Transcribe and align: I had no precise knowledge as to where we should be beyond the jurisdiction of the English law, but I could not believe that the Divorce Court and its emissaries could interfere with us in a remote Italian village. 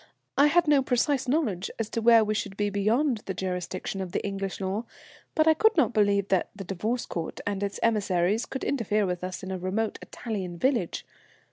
I 0.35 0.47
had 0.47 0.67
no 0.67 0.81
precise 0.81 1.27
knowledge 1.27 1.69
as 1.77 1.87
to 1.91 2.01
where 2.01 2.23
we 2.23 2.33
should 2.33 2.57
be 2.57 2.71
beyond 2.71 3.19
the 3.27 3.35
jurisdiction 3.35 4.01
of 4.01 4.13
the 4.13 4.25
English 4.25 4.59
law, 4.59 4.85
but 5.35 5.47
I 5.47 5.53
could 5.53 5.77
not 5.77 5.93
believe 5.93 6.29
that 6.29 6.49
the 6.55 6.63
Divorce 6.63 7.05
Court 7.05 7.39
and 7.45 7.61
its 7.61 7.79
emissaries 7.83 8.47
could 8.47 8.63
interfere 8.63 9.05
with 9.05 9.23
us 9.23 9.43
in 9.43 9.51
a 9.51 9.59
remote 9.59 9.99
Italian 10.01 10.57
village. 10.57 11.05